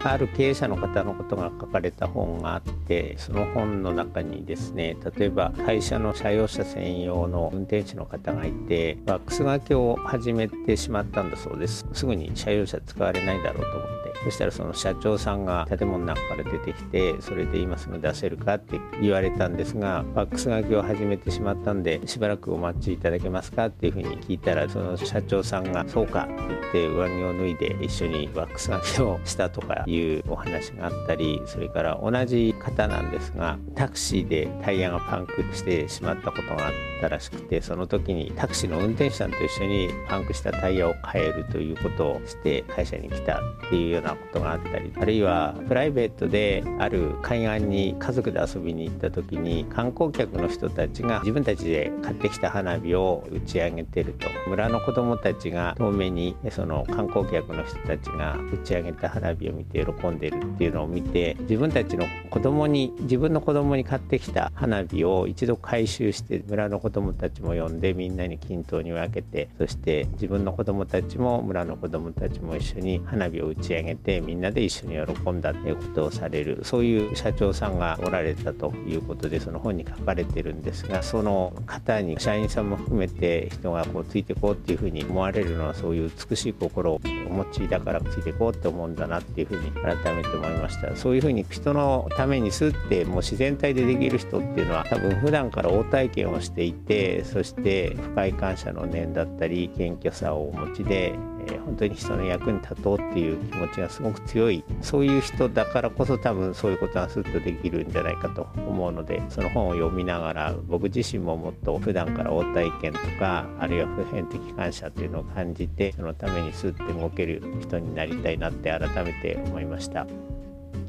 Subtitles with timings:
[0.00, 11.86] ある経営者の方のことが書かれた本があってその本の中にですね例えば会社の車用車専用の運転手の方がいてワックスがけを始めてしまったんだそうです。
[11.92, 14.08] すぐに車用車使われないだろうと思って。
[14.24, 54.28] そしたらその社長さんが建物の中から出てきてそれで今すぐ出せるかって言われたんですがワックスがけを始めてしまったんでしばらくお待ちいただけますかっていうふうに聞いたらその社長さんが「そうか」って言って上着を脱いで一緒にワックスがけをしたとかいううお話があったりそれから同じ方なんですがタクシーでタイヤがパンクしてしまったことがあったらしくてその時にタクシーの運転手さんと一緒にパンクしたタイヤを変えるということをして会社に来たっていうようなことがあったりあるいはプライベートである海岸に家族で遊びに行った時に観光客の人たちが自分たちで買ってきた花火を打ち上げてると。
[54.48, 90.94] 村の子供たちが遠目にその観光客の人たちが打ち上げた花火を見て喜んでるっていうのを見て自分たちの子供に自分の子供に買ってきた花火を一度回収して村の子供たちも呼んでみんなに均等に分けてそして自分の子供たちも村の子供たちも一緒に花火を打ち上げてみんなで一緒に喜んだっていうことをされるそういう社長さんがおられたということでその本に書かれてるんですがその方に社員さんも含めて人がこうついてこうっていうふうに思われるのはそういう美しい心をお持ちだからついてこうって思うんだなっていうふうに改めて思いました。
[90.96, 101.14] そういうふうに人のためにすってもう自然体でできる人っていうのは多分普段から応体験をしていてそして深い感謝の念だったり謙虚さをお持ちで
[101.50, 120.06] え本当に人の役に立とうっていう気持ちがすごく強いそういう人だからこそ多分そういうことがスッとできるんじゃないかと思うのでその本を読みながら僕自身ももっと普段から応体験とかあるいは普遍的感謝っていうのを感じてそのためにスッて動ける人になりたいなって改めて思いました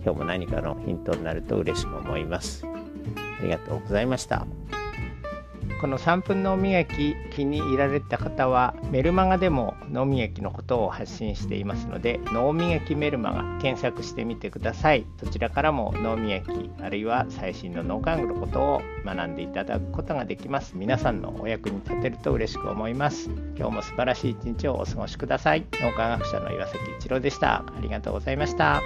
[0.03, 2.65] 今日も何かのヒントになると嬉しく思います
[3.39, 4.78] ありがとうございました。
[5.79, 15.05] この3分脳磨き気に入られた方はメルマガでも脳磨きのことを発信していますので脳磨きメルマガ検索してみてください。
[15.19, 20.73] そちらからも脳磨きあるいは最新の脳科学のことを学んでいただくことができます。
[20.75, 23.29] 皆さんのお役に立てると嬉しく思います。
[23.55, 25.65] 今日も素晴らしい一日をお過ごしください。
[25.81, 27.59] 脳科学者の岩崎一郎でした。
[27.59, 28.81] ありがとうございました。